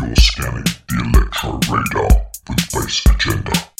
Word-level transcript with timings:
You're 0.00 0.14
scanning 0.14 0.64
the 0.88 1.12
electro 1.12 1.58
radar 1.68 2.30
with 2.48 2.70
Base 2.72 3.04
Agenda. 3.06 3.77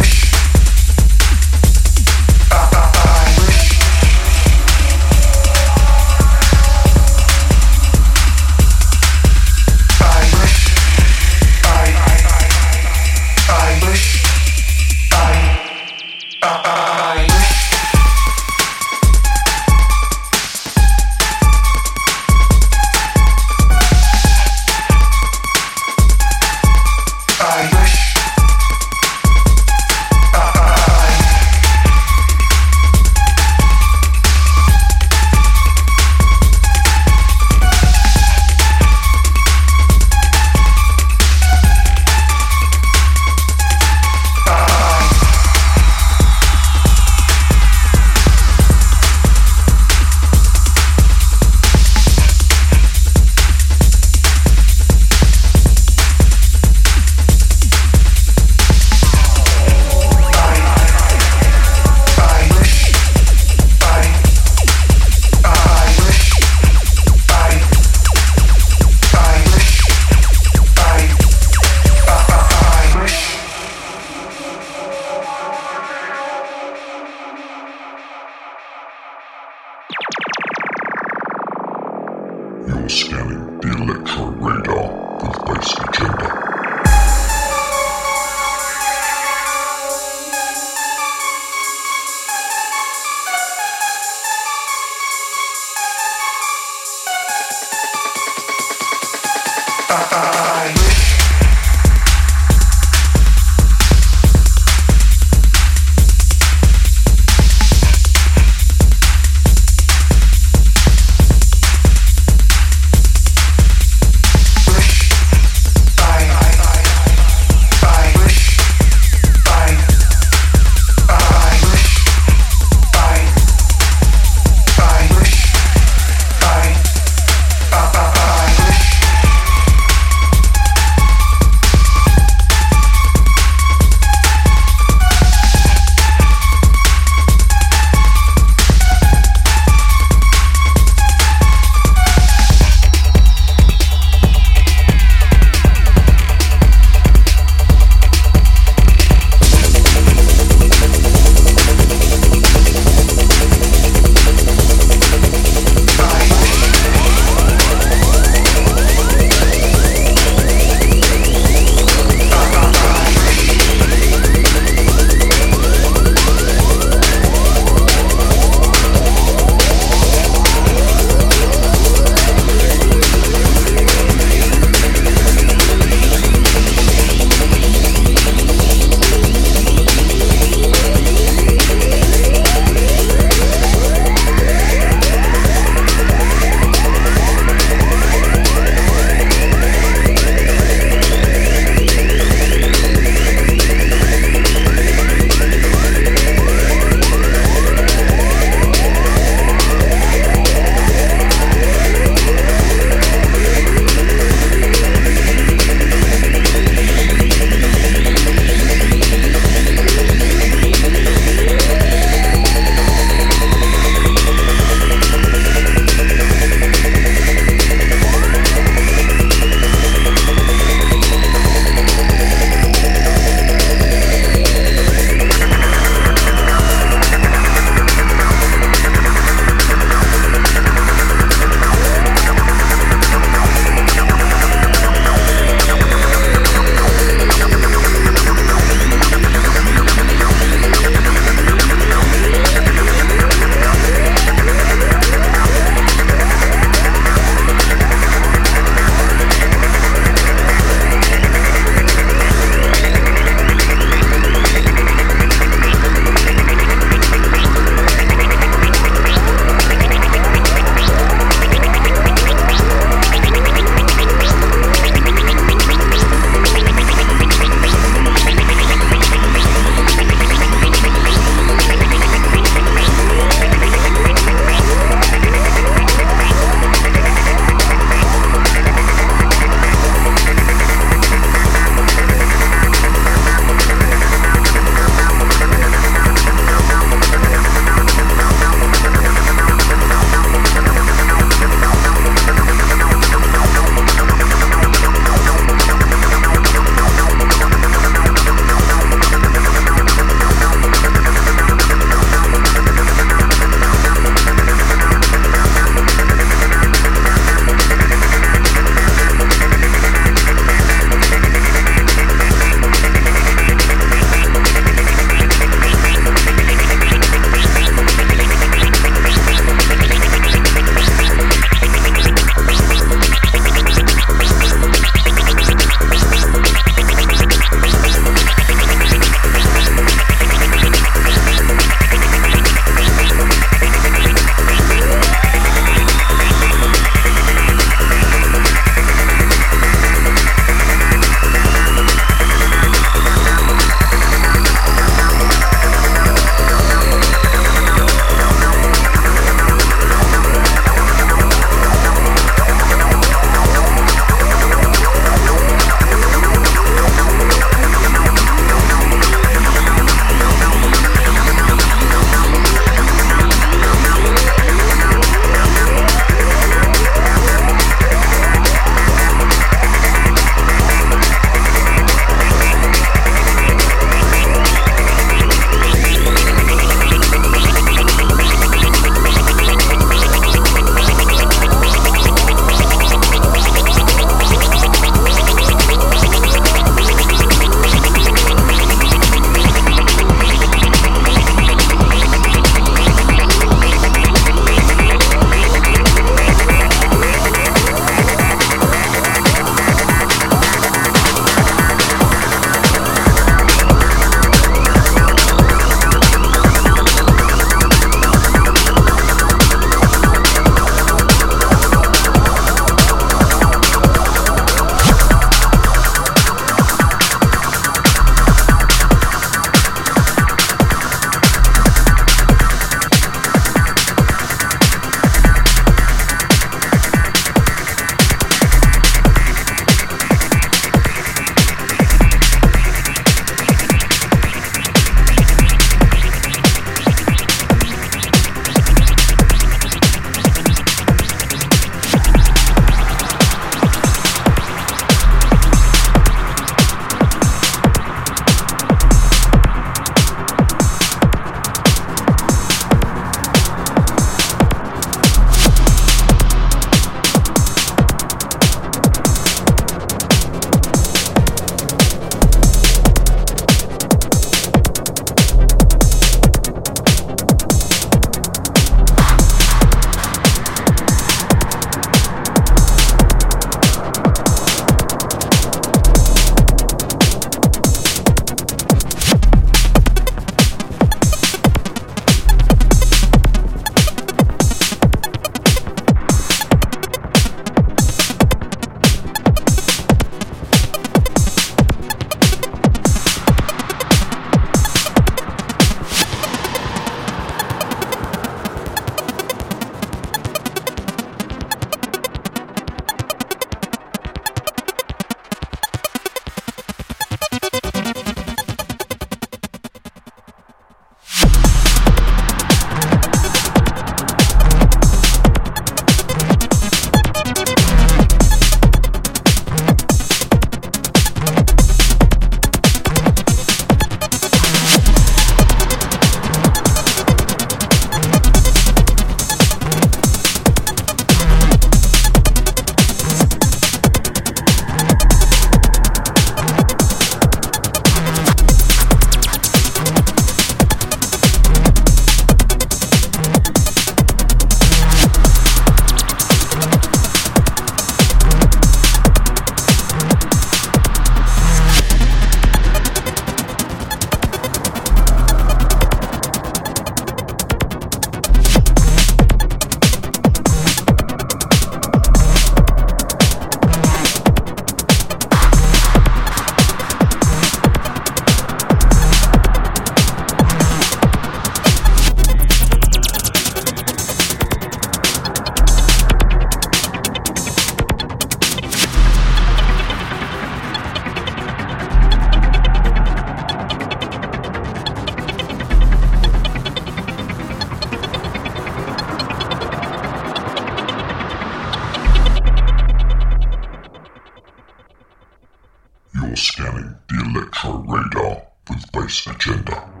You're 596.21 596.35
scanning 596.35 596.95
the 597.09 597.19
Electro 597.25 597.83
Radar 597.87 598.43
with 598.69 598.91
Base 598.91 599.25
Agenda. 599.25 600.00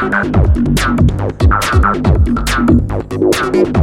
Thank 0.00 0.34
you. 3.76 3.79